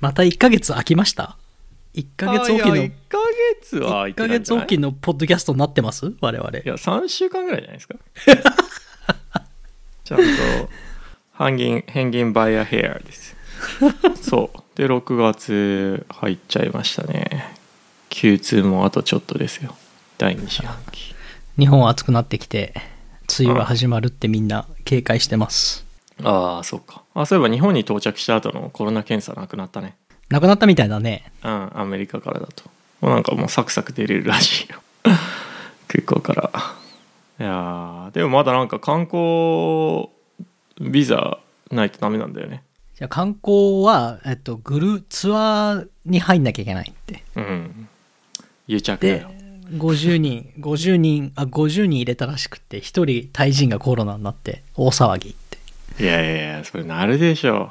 [0.00, 1.36] また1ヶ月空きました
[1.94, 3.18] ?1 ヶ月おきの、1ヶ
[3.62, 6.12] 月は空い1ヶ月おきのポッドキャストになってます？
[6.20, 6.50] 我々。
[6.58, 7.94] いや、3週間ぐらいじゃないですか？
[10.04, 10.24] ちゃんと、
[11.32, 13.34] ハギン、ヘンギンバイアヘアです。
[14.22, 14.58] そう。
[14.78, 17.54] で、6月入っちゃいましたね。
[18.10, 19.74] Q2 もあとちょっとですよ。
[20.18, 21.14] 第2四半期。
[21.58, 22.74] 日本は暑くなってきて、
[23.38, 25.84] 梅雨が始まるってみんな警戒してます。
[26.22, 27.02] ああ、そっか。
[27.22, 29.96] あ、そういえば日本に到着した後のコロナ検査なくなったね。
[30.28, 31.32] なくなったみたいだね。
[31.42, 32.64] うん、アメリカからだと。
[33.00, 34.80] もうなんかもうサクサク出れるらしいよ。
[35.88, 36.50] 空港から。
[37.38, 40.08] いやーでもまだなんか観光
[40.80, 41.38] ビザ
[41.70, 42.62] ないとダメなんだよね。
[42.94, 47.22] じゃあ観光は、えっと、グルツアーに入んなきゃいけないって。
[47.34, 47.88] うん。
[48.68, 49.30] 癒着だでよ。、
[49.72, 55.36] 50人、50人、あ、50人入れたらしくて、1人タイ人がコロナになって大騒ぎ。
[55.98, 57.70] いやいやいや、それなるでしょ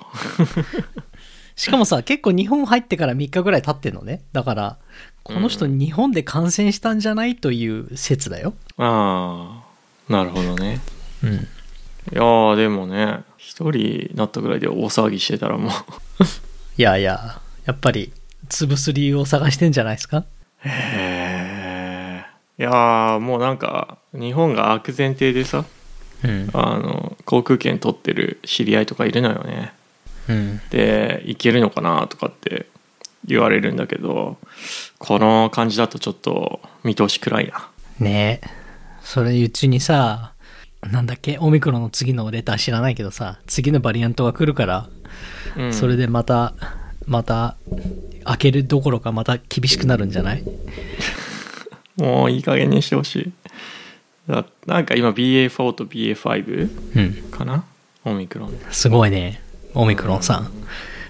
[1.56, 4.22] しかもさ、結構日本入ってから3日ぐらい経ってんのね。
[4.34, 4.78] だから、
[5.24, 8.54] この人日本で感染したんじゃないという説だよ。
[8.78, 8.84] う。
[8.84, 9.64] あ
[10.10, 10.82] あ、なるほどね。
[11.24, 11.34] うん。
[11.34, 11.38] い
[12.12, 15.72] やーでもね、一人なったぐらいで大騒ぎしてたらもう。
[16.78, 18.12] いやいや、やっぱり、
[18.50, 20.26] 潰す理由を探してんじゃないですか？
[20.66, 22.26] へえ。
[22.60, 25.64] いやーもうなんか、日本が悪前提でさ、
[26.26, 26.50] うん。
[26.54, 29.74] あの、航空券取ってる知り合いとかいるのよね。
[30.30, 30.62] うん。
[30.70, 32.66] で、行けるのかなとかって
[33.26, 34.38] 言われるんだけど、
[34.98, 37.70] この感じだとちょっと見通し暗いな。
[38.00, 38.48] ねえ。
[39.04, 40.34] それうちにさ、
[40.82, 44.90] なんだっけオミクロンの次のレター知らないけどさ、次のバリアントが来るから、
[45.58, 46.54] うん、それでまた、
[47.08, 47.56] また、
[48.24, 50.44] 開けるどころかまた厳しくなるんじゃない？
[51.98, 53.32] もういい加減にしてほしい。
[54.28, 56.70] だなんか今 BA4 と BA5
[57.24, 57.32] うん。
[57.32, 57.64] かな？
[58.04, 58.54] オミクロン。
[58.72, 59.42] すごいね。
[59.74, 60.52] オミクロンさん。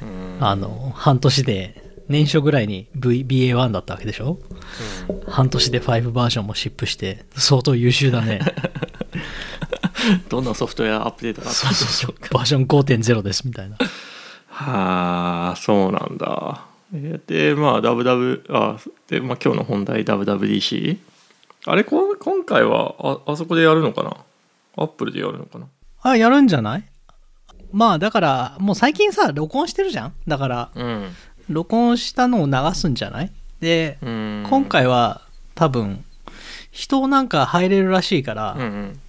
[0.01, 0.45] うん。
[0.45, 4.37] あの、半年で、年初ぐらいに v BA1 だったわけでしょ？
[5.27, 8.41] 半年で5バージョンもシップして、相当優秀だね。
[10.29, 11.67] どんなソフトウェアアップデートがあった？
[11.67, 12.29] んでしょうか。
[12.31, 13.77] バージョン5.0ですみたいな。
[14.47, 16.65] はあ、そうなんだ。
[16.93, 18.77] えーで、まあ、WW、あ、
[19.09, 20.97] で、まあ今日の本題 WWDC?
[21.67, 22.95] あれこ今回は
[23.25, 24.17] ああそこでやるのかな？
[24.77, 25.67] アップルでやるのかな？
[26.01, 26.83] あ、やるんじゃない？
[27.71, 30.13] まあ、だから、もう最近さ、録音してるじゃん？
[30.27, 31.07] だから、うん。
[31.49, 33.31] 録音したのを流すんじゃない？
[33.59, 34.45] で、うん。
[34.47, 35.21] 今回は
[35.55, 36.05] 多分、
[36.71, 38.99] 人なんか入れるらしいから、うんうん、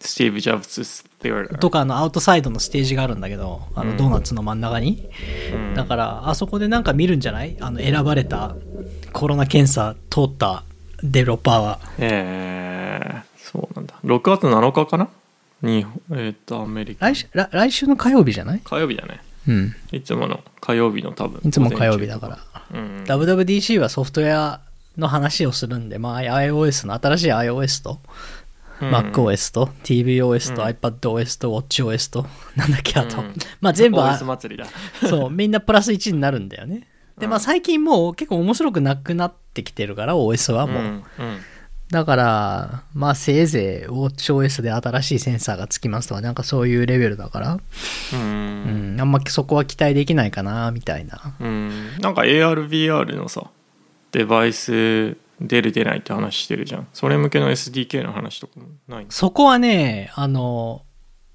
[0.00, 0.82] スティーブ・ジョブズ・
[1.58, 3.88] とかあのアウトサイドのステージがあるんだけど、あうん。
[3.90, 5.08] のドーナツの真ん中に。
[5.54, 5.74] うん。
[5.74, 7.56] だから、あそこでなんか見るんじゃない？
[7.60, 8.54] あの選ばれた
[9.12, 10.64] コロナ検査通った
[11.02, 11.58] デベロッパー。
[11.58, 11.78] は。
[11.98, 13.94] えー、そうなんだ。
[14.04, 15.08] 6月7日かな？
[15.62, 17.06] にえーっとアメリカ。
[17.06, 18.60] 来週来来週の火曜日じゃない？
[18.64, 19.20] 火曜日だね。
[19.48, 19.74] うん。
[19.92, 22.38] いつもの火曜日の多分いつも火曜日だから。
[22.72, 24.60] うん、WWDC はソフトウェア
[24.96, 27.98] の話をするんで、まあ、iOS の新しい iOS と、
[28.80, 28.90] うん。
[28.94, 30.68] MacOS と TVOS とうん。
[30.68, 32.26] iPadOS と WatchOS と、
[32.56, 33.20] なんだっけ、あと。
[33.20, 33.34] うん。
[33.60, 34.68] まあ全部は OS 祭りだ。
[35.08, 36.86] そう、みんなプラス1になるんだよね。
[37.18, 40.82] で、まあ最近もう結構面白くなくなってきてるから、OS はもう。
[40.82, 41.02] うんうん。
[41.90, 47.60] だから、まあせいぜい WatchOS で新しいセンサーがつきますとか、なんかそういうレベルだから、う
[48.14, 48.96] うん。
[48.96, 51.34] ん、あんまそこは期待できないかな、みたいな。
[51.38, 51.98] うん。
[52.00, 53.50] なんか ARVR のさ
[54.12, 56.86] デバイス出る出ないって話してるじゃん。
[56.94, 59.10] それ向けの SDK の話とかもないの？
[59.10, 60.82] そこはね、あの、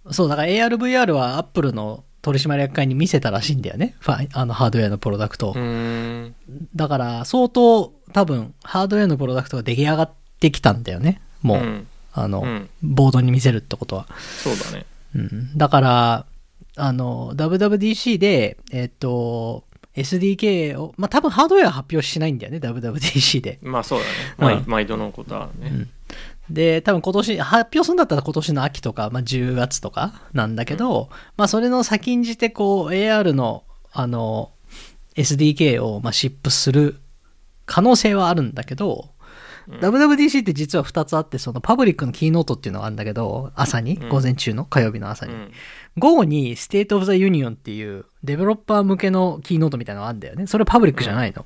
[0.09, 3.95] そう、だから ARVR は Apple の取締役会に見せたらしいんだよね。
[4.00, 5.55] ファイあのハードウェアのプロダクト
[6.75, 11.22] だから、相当多分、ハードウェアのプロダクトが出来上がってきたんだよね。
[11.41, 14.07] もう、うんあの、うんボードに見せるってことは。
[14.44, 14.85] そうだね
[15.16, 15.57] うん。
[15.57, 16.25] だから、
[16.75, 19.63] あの、WWDC で、えっと、
[19.95, 23.59] SDK を、まあ、多分ハードウェアは発表しないんだよね、WWDC で。
[23.61, 25.88] まあそうだねはい毎毎度のことはね、
[26.50, 34.52] で、多分今年、発表するんだったら今年の秋とか、まあ、10月とかなんだけど、まあ、それの先んじて、こう、AR の、あの、
[35.16, 37.00] SDK を、まあ、シップする
[37.66, 39.10] 可能性はあるんだけど、
[39.68, 45.33] WWDC って実は2つあって、そのパブリックのキーノートっていうのがあるんだけど、朝に、うん午前中の火曜日の朝に。
[45.33, 45.51] うん
[46.00, 50.45] 午後に State of the Union っていうデベロッパー向けのキーノートみたいなのがあるんだよね。
[50.45, 51.44] それパブリックじゃないの。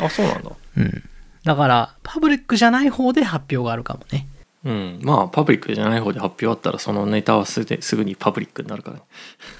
[0.00, 1.04] あそうなんだうん。
[1.46, 4.26] だから、パブリックじゃない方で発表があるかもね。
[4.64, 4.98] うん。
[5.00, 9.02] まあパブリックじゃない方で発表あったらそのネタはすですぐにパブリックになるからね。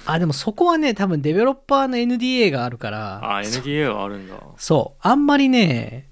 [0.05, 4.35] あ、でもそこはね、多分デベロッパーの NDA があるから、あ NDA はあるんだ。
[4.57, 6.09] そう、あんまりね、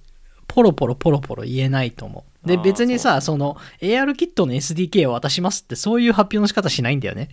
[0.47, 2.47] ポロポロポロポロ言えないと思う。
[2.47, 7.27] で、別にさ、そその AR キットの SDK を渡しますって、そういう発表の仕方しないんだよね。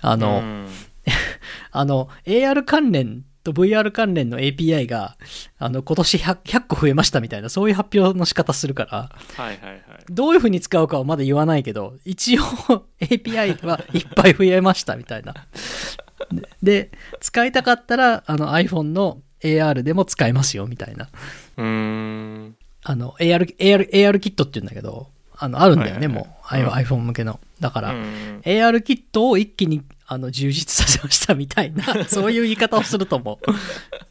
[0.00, 0.66] あの、うん。
[1.70, 5.16] あの、AR 関連と VR 関連の API が、
[5.58, 12.42] あの、今年 100, 100個増えましたみたいな、そういう発表の仕方するから、はいはいはいどういう風に使うかはまだ言わないけど、一応
[13.00, 15.34] API はいっぱい増えましたみたいな。
[16.62, 21.08] で、使いたかったら、あの iPhone の AR でも使えますよみたいな。
[21.56, 26.98] うーんあの、AR、AR、AR キットって言うんだけど、あの、あるんだよね、はいはいはいもう。
[27.00, 27.40] iPhone 向けの。
[27.60, 33.50] だから、うん AR キットを一気にあの充実させましたみたいな、 そういう言い方をすると思う。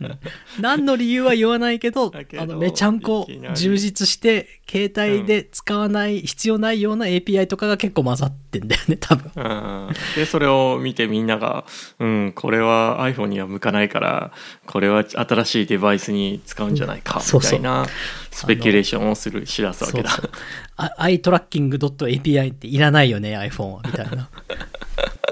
[0.03, 0.19] うん。
[0.59, 9.31] 何の理由は言わないけど、あのめちゃんこ充実して、携帯で使わない、必要ないような API とかが結構混ざってんだよね、多分。
[9.35, 11.65] うんでそれを見てみんなが
[11.99, 14.31] 「うんこれは iPhone には向かないから
[14.65, 17.85] これは新しいデバイスに使うんじゃないか」みたいな
[18.31, 20.09] スペキュレーションをするしだすわけだ。
[20.09, 20.31] そうそう。
[20.77, 24.29] あ iTracking.api っていらないよね、iPhone は、みたいな。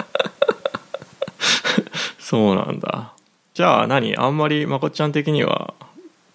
[2.31, 3.11] そうなんだ。
[3.53, 4.15] じゃあ何？
[4.15, 5.73] あんまりまこっちゃん的には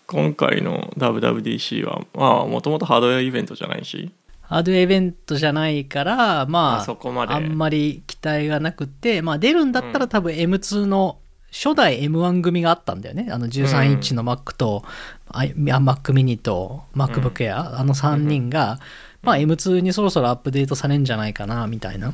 [0.07, 4.13] 今回の WWDC はまあもともとハードウェアイベントじゃないし？
[4.43, 7.33] ハードウェアイベントじゃないから、まあ、あそこまで。
[7.33, 11.17] あんまり期待がなくて、まあ出るんだったら多分 M2 の
[11.51, 13.29] 初代 M1 組があったんだよね。
[13.33, 14.85] あの13インチの Mac と、
[15.29, 18.81] あ Mac mini と MacBook Air、あの3人が、
[19.23, 22.09] まあ M2 にそろそろアップデートされるんじゃないかな、みたいな。
[22.09, 22.13] う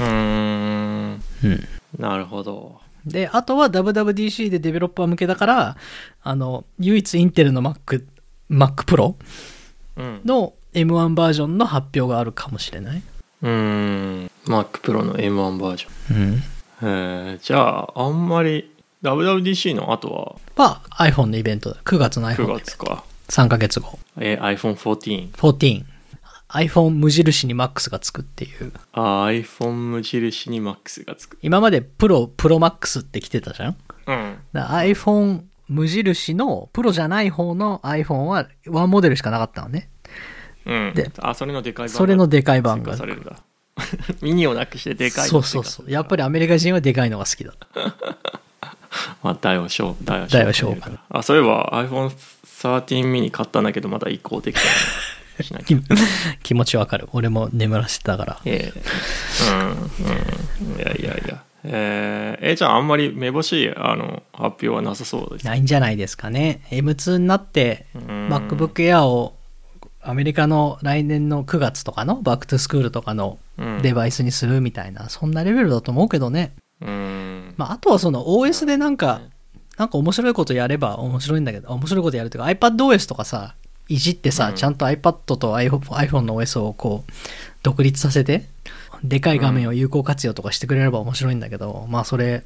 [0.00, 1.22] ーん。
[1.42, 1.68] うん。
[1.98, 5.76] なるほどで、あとは WWDC でデベロッパー向けだから、
[6.22, 8.04] あの、唯一インテルの Mac、
[8.50, 9.14] Mac Pro
[9.96, 13.02] うんの M1 バージョンの発表があるかもしれない。
[13.42, 16.42] うーん MacPro の M1 バージョンうん。
[16.82, 18.70] えーじゃああんまり
[19.02, 20.36] WWDC の後は？
[20.56, 21.76] まあ iPhone のイベントだ。
[21.84, 22.64] 9月の iPhone 9のイベント。
[22.66, 23.98] 月か、3ヶ月後。
[24.18, 25.84] えー iPhone14 14。
[26.48, 28.72] iPhone 無印に MAX がつくっていう。
[28.92, 31.38] あー iPhone 無印に MAX がつく。
[31.42, 33.76] 今までプロ、プロ MAX って来てたじゃん？
[34.06, 34.36] うん。
[34.54, 39.88] iPhone 無印のプロじゃない方の iPhone はワンモデルしかなかったのね。
[40.64, 40.92] うん。
[40.94, 43.36] であそれのでかい版がそれのでかい版が追加されるんだ。
[44.22, 45.90] ミニをなくしてでかいそうそうそう。
[45.90, 47.52] やっぱりアメリカ人はでかいのが好きだ。
[49.22, 54.74] まあ大は小大は大は小かあそういえば iPhone13 mini 買ったんだけどまだ移行できてない
[55.42, 55.78] しなきゃ。
[55.78, 55.82] 気
[56.42, 57.08] 気持ちわかる。
[57.12, 58.40] 俺も眠らせてたから。
[58.44, 58.80] ええ。
[59.50, 59.68] うん
[60.72, 60.80] うん。
[60.80, 61.42] いやいやいや。
[61.68, 65.46] えー、えーじゃああんまりめぼしいあの発表はなさそうです。
[65.46, 66.62] ないんじゃないですかね。
[66.70, 68.28] M2 になって、うん。
[68.28, 69.36] MacBook Air を
[70.00, 73.82] アメリカの来年の9月とかのバックトゥスクールとかのうん。
[73.82, 76.54] デバイスにするみたいな、そんなレベルだと思うけどね。
[76.80, 77.54] うん。
[77.56, 79.22] まあ、あとはその OS でなんか、
[79.78, 83.54] なんか面白いことやれば面白いんだけど、面白いことやるというか iPadOS とかさ、
[83.88, 84.54] いじってさ、うん。
[84.54, 87.12] ちゃんと iPad と iPhone, の OS をこう、
[87.62, 88.46] 独立させて、
[89.02, 92.44] でかい画面を有効活用とかしてくれれば面白いんだけど、まあそれ、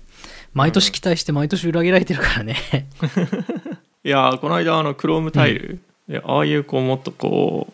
[0.52, 2.56] 毎年期待して毎年裏切られてるからね。
[4.02, 7.72] いやーこの間あの Chrome タイル、でああいうこうもっとこ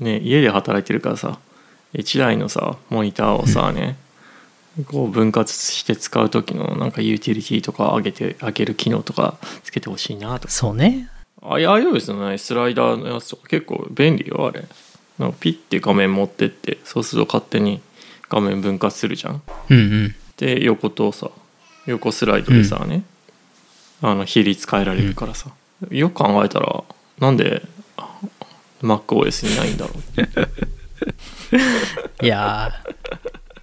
[0.00, 1.38] うね家で働いてるからさ
[1.94, 3.96] 1台のさモニターをさね、
[4.88, 10.52] こう分割して使う時のなんかユーティリティとか上げて上げる機能とかつけてほしいなとか。
[10.52, 11.08] そうね。
[11.44, 14.64] あ iOS のねスライダーのやつとか結構便利よあれ。
[15.18, 17.80] なんかピッて画面持ってってそうすると勝手に
[18.28, 19.42] 画面分割するじゃん。
[19.70, 20.14] うんうん。
[20.36, 21.30] で横とさ
[21.86, 23.04] 横スライドでさね、
[24.02, 25.50] あの比率変えられるからさ、
[25.90, 26.82] よく考えたら
[27.20, 27.62] なんで
[27.96, 28.18] あ
[28.82, 29.92] MacOS にないんだろ
[32.20, 32.72] う いや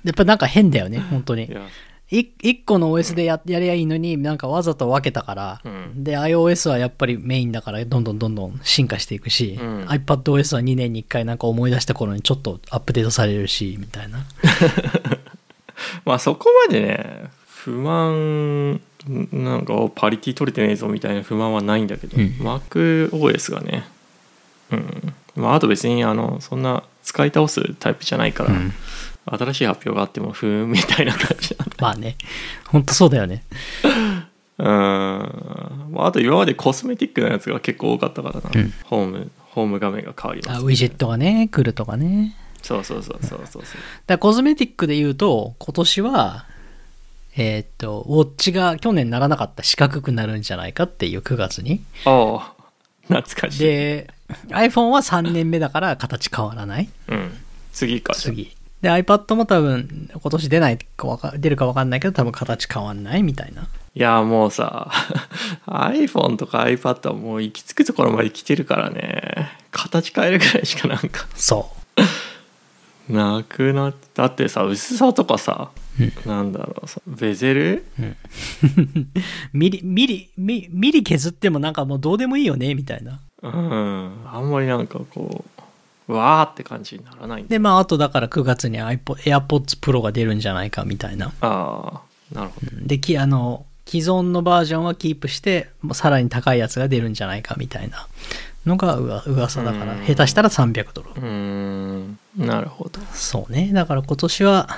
[0.04, 1.50] ー、やっぱなんか変だよね、本当に
[2.12, 2.16] い。
[2.18, 6.04] やい一個の OS でややりゃいいのになんかわざと分けたから、うん。
[6.04, 9.86] で iOS はやっぱりメインだからどんどんどんどん進化していくし、うん。
[9.86, 14.26] iPadOS は2年に1回なんか思い出した頃にちょっとアップデートされるしみたいな。
[16.06, 18.82] まあそこまでね不満
[19.32, 22.26] なんかパリティ取れてねえぞみたいな不満はないんだけど、うん。
[22.40, 23.86] MacOS がね
[24.72, 25.14] うん。
[25.36, 28.74] まああと別にあのそんな使い倒すタイプじゃないから、うん
[29.26, 31.76] 新しい発表があってもふーんみたいな感じなんだ。
[31.80, 32.18] まあね。
[32.68, 33.44] 本当そうだよね。
[34.58, 34.68] うん。
[34.68, 38.74] まああと今までコスメティックなやつが結構多かったからな、うん。
[38.84, 42.36] ホームホーム画面が変わります、あウィジェットがね来るとかね。
[42.62, 43.62] そうそうそうそうそうそう。
[43.62, 43.74] だか
[44.08, 46.46] らコスメティックで言うと今年は
[47.36, 51.84] えーっとウォッチが去年ならなかった四角くなるんじゃないかっていう9月に。
[52.06, 52.62] ああ
[53.08, 53.64] 懐かしい。
[53.64, 54.10] で
[54.50, 56.90] iPhone は3年目だから形変わらない。
[57.08, 57.32] うん。
[57.74, 58.56] 次か次。
[58.82, 63.68] で、iPad も多分、今年出ないかわか、出るかわかんないけど、多分形変わんないみたいな。
[63.94, 64.90] いやもうさ
[65.68, 69.50] iPhone とか iPad はもう行き着くところまで来てるからね。
[69.72, 71.28] 形変えるぐらいしかなんか。
[71.36, 71.70] そ
[73.10, 75.72] なくなってだってさ薄さとかさ
[76.26, 77.86] なんだろうそベゼル？
[79.52, 83.20] ミリ、ミリ、ミミリ削ってもなんかもうどうでもいいよね、みたいな。
[83.44, 84.12] うん。
[84.32, 85.62] あんまりなんかこう
[86.14, 91.32] わーって感じにならないで、まあ、あとだから9月に AirPods Pro が出るんじゃないか、みたいな。
[91.42, 92.02] ああ
[92.34, 98.08] なるほどで、き、あの、既存のバージョンはキープして、もうさらに高いやつが出るんじゃないか、みたいな
[98.66, 101.10] のがうわ噂だから、うん下手したら300ドル。
[101.10, 103.72] うーんなるほどそうね。
[103.74, 104.70] だから今年は、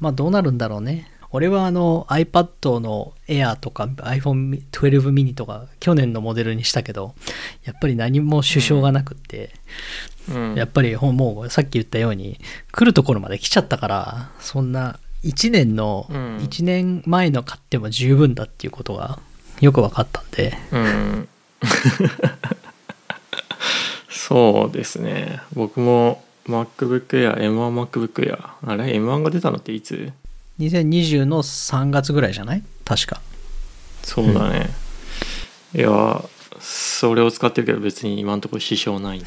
[0.00, 1.10] まあどうなるんだろうね。
[1.30, 7.14] 俺はあの iPad の Air とか iPhone 12 mini とか去年のモデルにしたけど、
[7.64, 9.50] やっぱり何も支障がなくって、
[10.30, 10.54] うん。
[10.54, 12.38] やっぱりもうさっき言ったように
[12.72, 16.36] 来るところまで来ちゃったから、そんな1年の、うん。
[16.38, 19.18] 1年前の買っても十分だっていうことが
[19.60, 21.28] よく分かったんで、うん。
[24.08, 25.40] そうですね。
[25.54, 30.12] 僕も MacBook Air M1MacBook Air あれ？M1 が出たのっていつ？
[30.58, 32.62] 2020の3月ぐらいじゃない？
[32.84, 33.20] 確か。
[34.02, 34.70] そうだね、
[35.74, 36.22] いや
[36.60, 39.22] それを使ってるけど別に今のところ支障ない。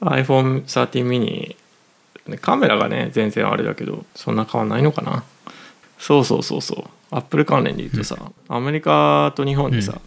[0.00, 1.56] iPhone 13 mini
[2.40, 5.24] カメラがね全然あれだけどそんな変わんないのかな？
[5.98, 6.84] そうそうそうそう。
[7.14, 8.16] アップル関連で言うとさ、
[8.48, 10.00] アメリカと日本でさ、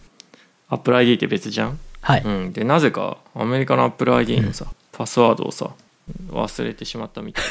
[0.68, 2.22] アップル ID って別じゃん、はい。
[2.22, 5.70] うん、でなぜかアメリカのアップル ID のさ、パスワードをさ
[6.30, 7.44] 忘れてしまったみたい。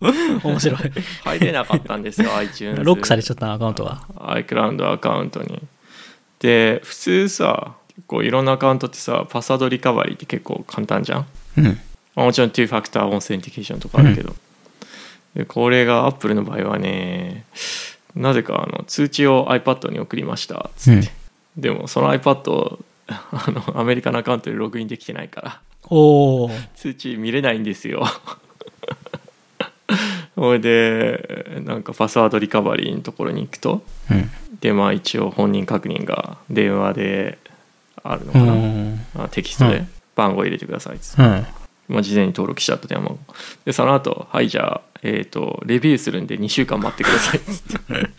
[0.42, 0.78] 面白い。
[1.24, 4.02] 入れなかったんですよ iTunes ロックされちゃったな、アカウントが。
[4.16, 5.62] iCloud アカウントに。
[6.40, 7.74] で普通さ
[8.06, 11.26] こういろんなアカウントってさ password recovery って結構簡単じゃん、
[11.56, 11.64] うん。
[12.14, 14.36] まあもちろん2 factor authentication とかあるけど、
[15.34, 17.44] でこれが Apple の場合はね
[18.14, 21.10] なぜかあの通知を iPad に送りましたつって、
[21.56, 22.78] でもその iPad を
[23.08, 25.60] あのアメリカのアカウントでログインできてないから。
[25.60, 26.50] おお。
[26.74, 28.04] 通知見れないんですよ。
[30.34, 34.30] それでなんかパスワードリカバリーのところに行くとうん。
[34.60, 37.38] でまあ一応本人確認が電話で
[38.02, 38.34] あるのう
[39.14, 39.78] かな、テキストで。
[39.78, 39.88] うん。
[40.14, 41.46] 番号入れてくださいっつって、うん。
[41.88, 43.16] まあ、事前に登録しちゃった電話
[43.64, 48.10] でその後はいじゃあえっ、とレビューするんで2週間待ってくださいっつって。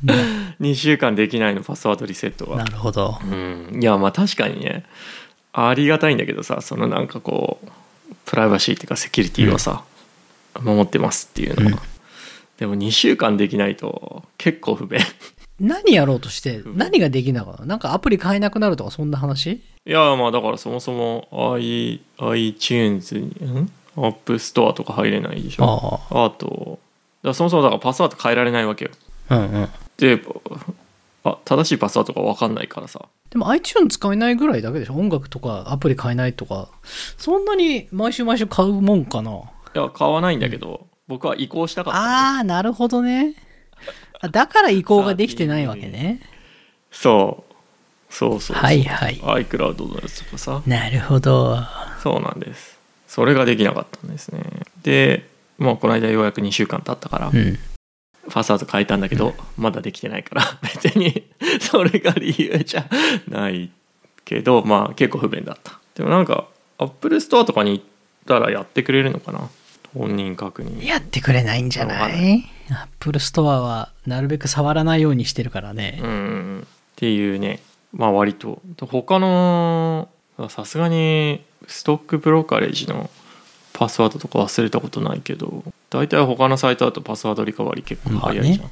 [0.60, 3.18] 2週間できないのパスワードリセットなはるほど。
[3.22, 3.78] うん。
[3.80, 4.84] いやまあ確かにね
[5.52, 7.68] ありがたいんだけどさそのなんかこう
[8.24, 9.82] プライバシーっていうかセキュリティをさ、
[10.60, 11.78] 守ってますっていうのは、うん。
[12.58, 15.00] でも2週間できないと結構不便。
[15.58, 19.60] 何やろうとして、何ができなかったのなんかアプリ買えなくなるとかそんな話？
[19.86, 21.28] いやまあだからそもそも
[21.58, 23.70] i iTunes にん？
[23.96, 26.08] App Store とか入れないでしょ。
[26.10, 26.78] ああと
[27.22, 28.92] だそもそもだからパスワード変えられないわけよ。
[29.28, 29.36] あ。
[29.36, 29.68] うんうん。
[29.98, 30.22] で
[31.24, 34.94] あ正しいパスワードが分かんないからさでも iTunes 使えないぐらいだけでしょ？
[34.94, 36.68] 音楽とかアプリ買えないとか。
[37.16, 39.30] そんなに毎週毎週買うもんかな？
[39.30, 43.34] いや買わないんだけど、僕は移行したかったのああ、なるほどね。
[44.20, 46.20] あだから移行ができてないわけね。
[46.90, 47.54] そう
[48.12, 49.14] そうそうそうはいはい。
[49.20, 51.56] iCloud のやつとかさなるほど。
[52.02, 54.42] そうなんですそれができなかったんですね
[54.82, 57.58] でもうこの間ようやく2週間経ったから、うん。
[58.30, 60.42] パスワード変えたんだけど、まだできてないから。
[60.82, 61.24] 別に
[61.60, 62.88] それが理由じゃ
[63.28, 63.70] ない
[64.24, 65.78] けどまあ結構不便だった。
[65.94, 66.46] でもなんか
[66.78, 67.84] Apple Store とかに行っ
[68.26, 69.48] たらやってくれるのかな？
[69.94, 70.84] 本人確認。
[70.86, 72.44] やってくれないんじゃない？
[72.70, 75.98] Apple Store はなるべく触らないようにしてるからね。
[76.02, 76.08] うん。
[76.08, 76.60] うん。
[76.60, 76.64] っ
[76.96, 77.60] ていうね。
[77.92, 78.62] まあ割と。
[78.86, 80.08] 他の
[80.48, 83.10] さすがに stock brokerage の
[83.72, 88.70] パスワードとか忘れたことないけど大体他のサイトだと password recovery 結構早いじゃん、まあ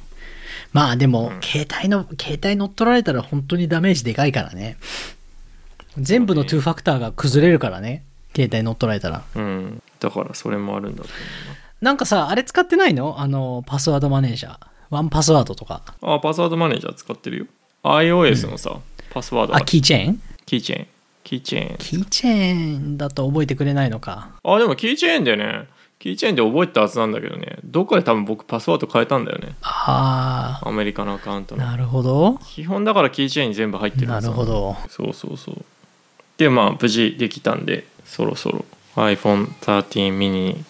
[0.71, 4.77] まあでも、うん携帯の、携帯乗っ取られたら本当にダメージでかいからね。
[5.97, 8.03] 全部の2 factor が崩れるからね。
[8.35, 9.23] 携帯乗っ取られたら。
[9.35, 11.09] うん、だからそれもあるんだと
[11.81, 13.19] なんかさ、あれ使ってないの？
[13.19, 14.57] あの、パスワードマネージャー。
[14.91, 15.81] ワンパスワードとか。
[16.01, 17.45] 思うなあパスワードマネージャー使ってるよ
[17.83, 20.87] iOS のさ、パスワードあ、がキーチェーンキーチェーン
[21.23, 24.29] キーチェーンキーチェーンだと覚えてくれないのか。
[24.43, 25.67] あでもキーチェーンでね
[25.99, 32.39] キーチェーンで覚えてたはずなんだけどねどっかで多分僕パスワード変えたんだよねあアメリカのアカウントー、のなるほど。
[32.45, 34.77] 基本だからキーチェーンに全部入ってるなはずんだるほど。
[34.87, 35.65] そうそうそう
[36.37, 38.63] でまあ無事できたんでそろそろ
[38.95, 40.65] iPhone13 mini に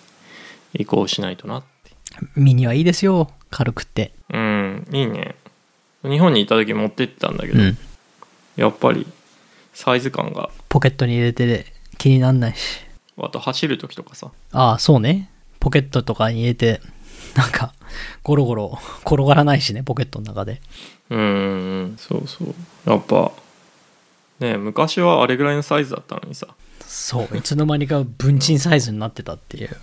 [0.73, 1.91] 移行しないとなって
[2.35, 3.29] ミニはいいですよ。
[3.51, 4.11] 軽くて。
[4.33, 5.35] うんいいね
[6.03, 7.77] 日本にいた時持ってってたんだけど、うん。
[8.55, 9.05] やっぱり
[9.73, 11.65] サイズ感がポケットに入れて
[11.97, 12.88] 気になんないし。
[13.25, 15.29] あと走る時とかさああ、そうね。
[15.59, 16.81] ポケットとかに入れて、
[17.35, 17.73] なんか、
[18.23, 20.61] ゴロゴロ転がらないしね、ポケットの中で。
[21.09, 21.21] うんう
[21.85, 22.53] んそうそう
[22.85, 23.31] やっぱ
[24.39, 26.47] ね昔はあれぐらいのサイズだったのにさ
[26.85, 29.75] そう、いつの間にか文鎮サイズになってたっていう。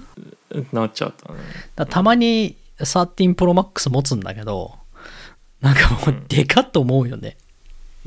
[0.72, 1.40] なっちゃったね
[1.90, 4.74] たまに13 Pro Max 持つんだけど、
[5.60, 7.36] なんかもうでかっと思うよね。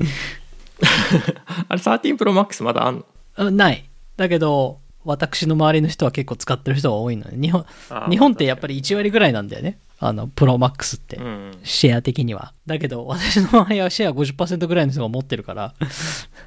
[1.68, 3.04] あれ13 Pro Max まだあんの？
[3.36, 3.88] あない。
[4.16, 7.64] だけど、私の周りの人は結構使ってる人が多いので、日本
[8.10, 9.78] 日本ってやっぱり1割ぐらいなんだよね。
[9.98, 11.16] あの、プロマックスって。
[11.16, 12.52] うんシェア的には。
[12.66, 15.74] だけど、私の周りはシェア50%ぐらいの人が持ってるから、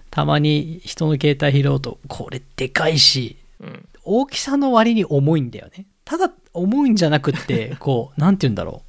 [0.09, 5.85] たまに人の携帯拾うと、これでかいし、うん大きさの割に重いんだよね。
[6.03, 8.83] ただ、重いんじゃなくって、 こう、なんて言うんだろ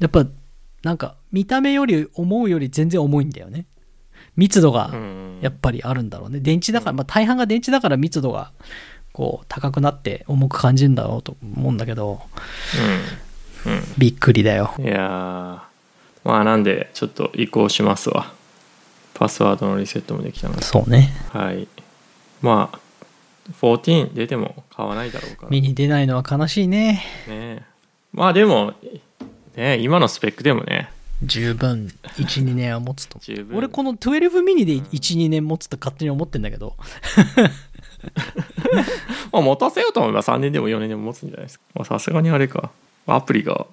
[0.00, 0.02] う。
[0.02, 0.26] やっぱ、
[0.82, 3.66] なんか、見た目より、思うより全然重いんだよね。
[4.38, 5.38] 密度がうん。
[5.40, 6.40] やっぱりあるんだろうね。
[6.40, 8.52] 電池だから、まあ大半が電池だから密度が、
[9.12, 12.20] こう、高くなって重く感じるんだろうと思うんだけど、
[13.66, 13.82] うん。
[13.98, 14.72] びっくりだよ。
[14.78, 15.68] いやー。
[16.24, 18.32] まあなんでちょっと移行しますわ。
[19.14, 20.62] パスワードのリセットもできたので。
[20.62, 21.12] そうね。
[21.32, 21.66] はい。
[22.40, 22.78] まあ
[23.60, 25.48] 14出ても買わないだろうから。
[25.48, 27.02] 見に出ないのは悲しいね。
[27.28, 27.64] ね
[28.12, 28.74] まあでも
[29.56, 30.90] ね今のスペックでもね
[31.22, 33.18] 十分、1、2年は持つと。
[33.52, 34.82] 俺この12ミニで1、
[35.18, 36.76] 2年持つと勝手に思ってんだけど、
[39.32, 41.64] まあ持たせようと思えば3年でも4年でも持つんじゃないですか。
[41.74, 42.70] まあさすがにあれか。
[43.06, 43.66] アプリが。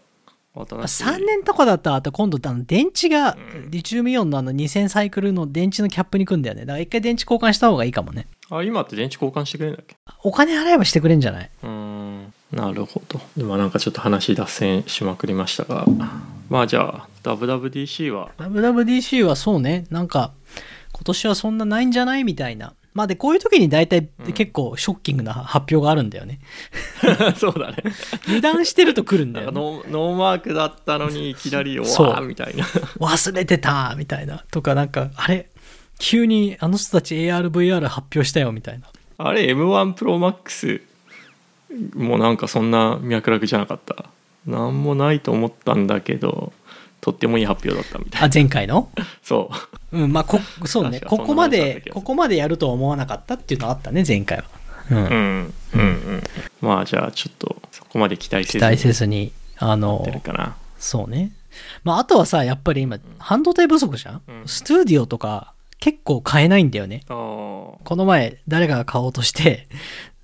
[0.57, 3.71] 新しい3年とかだったらあと今度あの電池がうん。
[3.71, 6.61] リチウムイオンのあの2000サイクルの電池のキャップにくんだよね。
[6.61, 8.27] だから一回電池交換した方がいいかもね。
[8.49, 9.95] あ今って電池交換してくれるんだっけ？
[10.23, 11.49] お金払えばしてくれんじゃない？
[11.63, 13.19] うーんなるほど。
[13.37, 15.85] 今なんかちょっと話脱線しまくりましたが。
[16.49, 19.85] まあじゃあ WWDC は？WWDC はそうね。
[19.89, 20.31] なんか
[20.93, 22.73] 今年はそんなないんじゃないみたいな。
[22.93, 26.39] まあでこういう時に大体うん結構ショッキングな発表があるんだよね。
[27.35, 27.83] そうだね。
[28.23, 32.07] 油断してると来るんだよ、ね、ノーノーマークだったのにいきなり「わそう。
[32.13, 32.63] ー」みたいな。
[32.63, 34.45] 忘れてたみたいな。
[34.49, 35.49] とかなんかあれ？
[35.99, 38.87] 急にあの人たち ARVR 発表したよみたいな。
[39.17, 40.81] あれ M1ProMax
[41.93, 44.05] もなんかそんな脈絡じゃなかった。
[44.45, 46.53] なんもないと思ったんだけど
[47.01, 48.89] とってもいい発表だったみたいあ前回の？
[49.23, 49.49] そ
[49.91, 49.97] う。
[49.97, 51.01] うん、まあ、こ、そうね。
[51.01, 54.43] ここまでここまでやるとは思わなかったっていうのはあったね、前回は。
[54.91, 54.97] うん。
[54.97, 55.05] うん
[55.73, 56.23] うんうん。
[56.61, 60.05] まあじゃあちょっとそこまで期待せずに期待せずに、あやの
[60.77, 61.31] そうね。
[61.83, 64.43] まあ、あとはさ、やっぱり今、半導体不足じゃん、うん。
[64.45, 67.01] スタジオとか、結構買えないんだよね。
[67.07, 69.67] この前、誰かが買おうとして、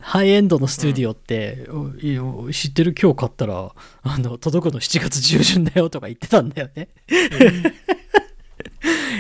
[0.02, 2.96] ハイエンドのスタジオって、おいや知ってる？
[3.00, 3.72] 今日買ったら、
[4.04, 6.90] あの、届くの7月中旬だよとか言ってたんだよね。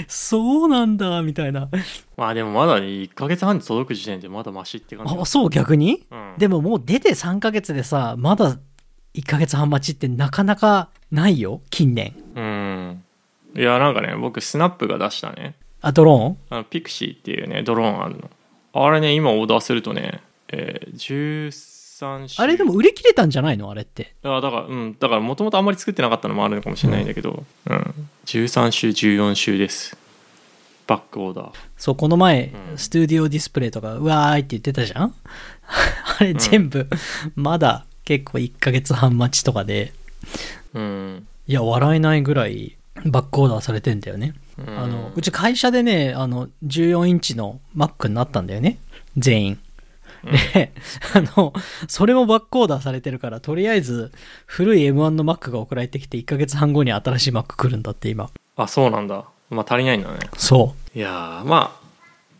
[0.07, 1.69] そうなんだ、みたいな。
[2.17, 5.15] まあでもまだ1ヶ月半で届く時点でまだマシって感じ。
[5.17, 6.03] あ、そう、逆に？
[6.11, 6.33] うん。
[6.37, 8.57] でももう出て3ヶ月でさ、まだ
[9.13, 12.15] 1ヶ月半待ちってなかなかないよ、近年。
[12.35, 13.03] うん。
[13.55, 15.55] いやなんかね僕スナップが出したね。
[15.81, 18.29] あ、ドロあのピクシーっていうねドローンあるの。
[18.73, 23.69] あれね今オーダーするとね、えー、13週あれでも売り切れたんじゃないの？
[23.69, 24.13] あれって。
[24.23, 24.97] あだからうん。
[24.99, 27.93] だからもともとあんまり作ってなかったのもあるのかもしれないんだけど、うん。
[28.25, 29.97] 13週14週です。
[30.87, 31.51] バックオーダー。
[31.77, 32.77] そう、この前、うん。
[32.77, 35.13] スタジオディスプレイとか、うわーいって言ってたじゃん？
[36.19, 36.87] あれ全部、
[37.35, 39.93] まだ結構1ヶ月半待ちとかで、
[40.73, 44.33] うん、いや、笑えないぐらいバックオーダーされてんだよね。
[44.57, 48.77] うん、あの、うち会社でね、あの、14インチの Mac になったんだよね。
[49.17, 49.59] 全員。
[50.23, 50.71] で、
[51.13, 51.53] あの、
[51.87, 54.11] それもバックオーダーされてるから、とりあえず、
[54.45, 58.29] 古い M1 の Mac が送られてきて、1ヶ月半後に新しい Mac 来るんだって、今。
[58.55, 59.25] あそうなんだ。
[59.49, 60.19] まあ足りないんだね。
[60.37, 61.81] そいやーまあ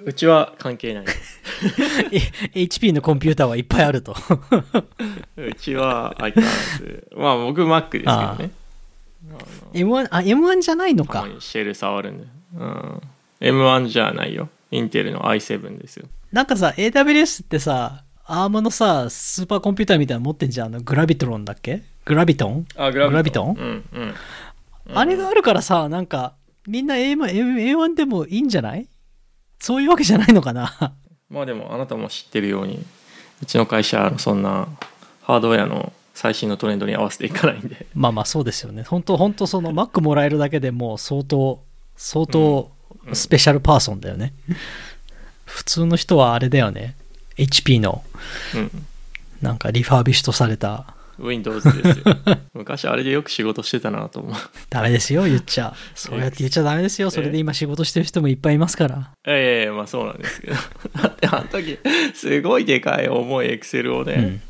[0.04, 1.06] うちは関係ない。
[2.56, 4.16] HP のコンピューターはいっぱいあると。
[5.38, 8.52] うちは相変わらずまあ僕 Mac ですけどね。
[9.74, 11.28] M1、あ、M1 じゃないのか。
[11.40, 13.02] シェル触るんで、うん、
[13.40, 16.08] M1 じゃないよインテルの i7 ですよ。
[16.32, 20.68] なんかさ、AWS ってさ、アームのさ、スーパーコンピューターみたいなの持ってんじゃん。
[20.68, 21.84] あの、グラビトロンだっけ？
[22.06, 22.66] グラビトン？
[22.78, 23.50] あグラビトン。
[23.52, 24.14] うんうん
[24.94, 26.34] あれがあるからさ、なんか、
[26.68, 28.88] みんな A1, A1 でもいいんじゃない？
[29.60, 30.94] そういうわけじゃないのかな？
[31.30, 32.84] まあでもあなたも知ってるように
[33.42, 34.68] うちの会社はそんな
[35.22, 37.86] ハードウェアの最新のトレンドに合わせていかないんで。
[37.94, 38.84] まあまあそうですよね。
[38.84, 41.64] 本当本当その Mac もらえるだけでもう相当、
[41.96, 42.81] 相当うん
[43.14, 44.34] スペシャルパーソンだよね。
[45.46, 46.96] 普通の人はあれだよね。
[47.38, 48.04] HP の
[48.56, 48.72] うん
[49.42, 50.86] なんかリファービッシュとされた
[51.18, 52.06] Windows ですよ
[52.54, 54.36] 昔あれでよく仕事してたなと思う
[54.70, 55.74] ダメですよ、言っちゃ。
[55.96, 57.10] そうやって言っちゃダメですよ。
[57.10, 59.12] それで今仕事してる人もいっぱいいますから。
[59.26, 60.54] いやいやいやまあそうなんですけど
[61.02, 61.80] だってあの時
[62.14, 64.42] すごいでかい重いエクセルをね、うん。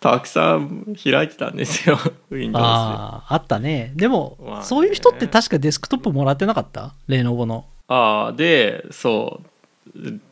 [0.00, 1.98] たくさん開いてたんですよ
[2.30, 3.92] Windows でああ、あったね。
[3.96, 6.94] でも、まあねそういう人って確かデスクトップもらってなかった？
[7.08, 7.64] レノボの。
[7.92, 9.46] ああでそう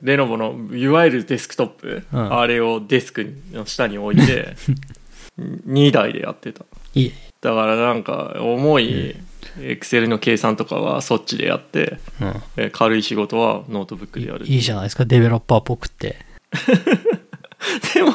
[0.02, 2.38] レノボのいわゆるデスクトップ、うん。
[2.38, 4.56] あれをデスクの下に置いて
[5.38, 6.64] 2台でやってた。
[6.94, 7.12] いい。
[7.42, 9.16] だからなんか重い
[9.60, 12.42] エクセルの計算とかはそっちでやってうん。
[12.56, 14.46] え軽い仕事はノートブックでやる。
[14.46, 16.16] いいじゃないですか、デベロッパーっぽくって。
[17.94, 18.14] でも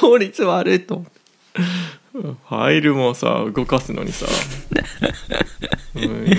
[0.00, 1.16] 効率悪いと思って。
[2.22, 4.26] ファイルもさ動かすのにさ、
[5.94, 6.36] うん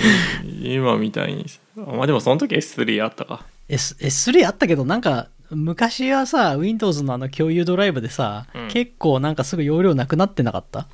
[0.58, 1.46] 今みたいに。
[1.76, 3.44] あまあでもその時 S3 あったか。
[3.68, 8.68] S、S3 あったけど、なんか、昔はさ、Windows のあの共有ドライブでさ、うん。
[8.68, 10.84] 結構なんかすぐ容量なくなってなかった、うん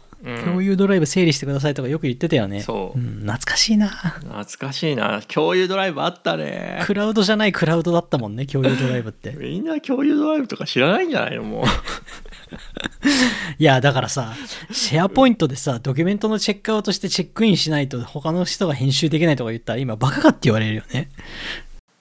[0.45, 2.63] 共有ドライブ整理してくださいとかよく言ってたよね。
[2.63, 3.89] そううん、懐かしいな。
[3.89, 9.33] 懐かしいな共有ドライブあったねクラウドじゃないクラウドだったもんね、共有ドライブって。
[9.39, 11.65] みんな共有ドライブとか知らないんじゃないのもう
[13.59, 14.35] いや、だからさ、
[14.73, 21.11] シェアポイントでさ、ドキュメントのチェックアウトしてチェックインしないと他の人が編集できないとか言ったら今バカかって言われるよね。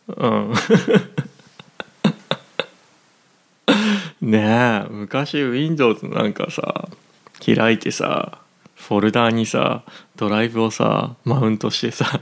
[0.08, 0.54] うん
[4.22, 6.88] ねえ昔 Windows なんかさ
[7.46, 8.40] 開いてさ
[8.76, 9.84] フォルダーにさ
[10.16, 12.20] ドライブをさマウントしてさ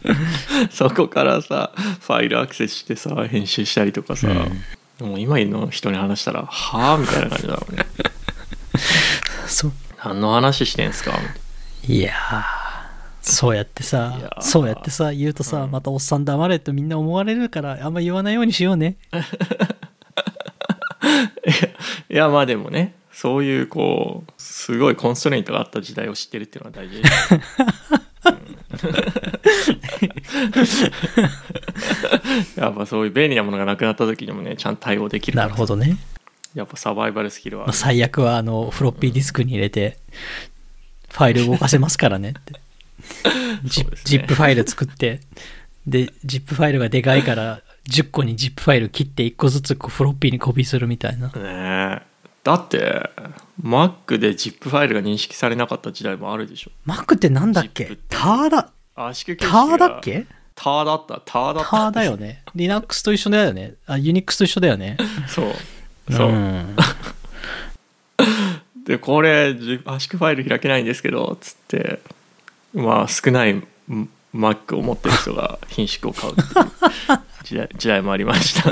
[0.70, 4.28] そこからさファイルアクセスしてさ編集したりとかさ、
[5.00, 7.86] もう今の人に話したら「はあ?」みたいな感じだろうね
[9.46, 9.72] そう。
[10.04, 11.12] 何の話してんすか？
[11.86, 12.42] いやー、
[13.22, 18.96] そうやってさー、そうやってさ、言うとさ、うんまたおっさん黙れってみんな思われるから、あんま言わないようにしようね。
[22.10, 27.02] いやまあでもねそういうこうすごいコンストレイントがあった時代を知ってるっていうのは大事。
[32.56, 35.36] やっぱそういう便利なものがなくなった時にもねちゃんと対応できる。
[35.36, 35.98] なるほどね。
[36.54, 37.64] やっぱサバイバルスキルは。
[37.64, 39.98] あまある最悪は、あの、フロッピーディスクに入れて、
[41.10, 42.60] ファイル動かせますからねって。
[43.64, 43.90] ジね。
[44.04, 45.20] ジップファイル作って、
[45.86, 51.28] で、ジップファイルがでかいから、10個にジップファイル切って1個ずつこうフロッピーにコピーするみたいな。
[51.28, 52.02] ねえ
[52.44, 53.10] だって
[53.62, 56.70] Mac で ZIP ファイルが認識されなかった時代もあるでしょ。
[56.86, 57.84] Mac ってなんだっけ？
[57.84, 57.98] って。
[58.08, 59.76] ターだ、圧縮タ形式が。
[59.76, 60.26] ーだっけ？
[60.54, 61.20] ターだった。
[61.24, 61.70] ターだった。
[61.70, 62.42] ターだよね。
[62.54, 63.74] Linux と一緒だよね。
[63.86, 64.96] あ、Unix と一緒だよね。
[65.28, 65.54] そう。
[66.12, 66.76] そう、ん
[68.84, 72.00] でこれじ圧縮ファイル開けないんですけどつって
[72.74, 73.62] まあ少ない
[74.34, 76.66] Mac を持ってる人が品縮を買うっていう
[77.44, 78.70] 時代 時代もありました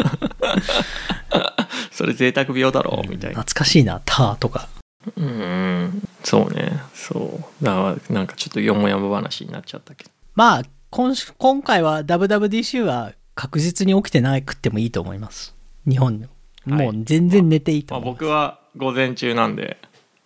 [2.00, 4.70] それ贅沢病だろみたいな懐かしいな、ターとか。
[5.16, 15.54] うんそうねそうだからなんかちょっとよもやま話になっちゃったけどまあ、今週今回は WWDC は確実に起きてなくてもいいと思います。
[15.86, 16.32] 日本でも。
[16.76, 18.20] はいもう全然寝ていいとまあ、思います。
[18.20, 19.76] 僕は午前中なんで、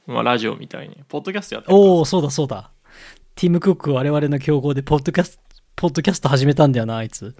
[0.06, 2.70] まあ、ラジオみたいにポッドキャストやっておおそうだそうだ。
[3.34, 5.42] ティム・クック我々の競合でポッドキャスト、
[5.74, 7.34] ポッドキャスト始めたんだよな、あいつ。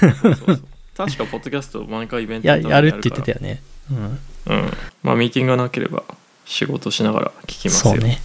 [0.00, 0.64] そうそう
[1.06, 3.62] 確かポッドキャスト毎回イベントや、やるって言ってたよね。
[3.90, 4.18] うん。
[4.46, 4.70] うん
[5.02, 6.04] まあミーティングがなければ
[6.44, 8.20] 仕事しながら聞きますよそうね。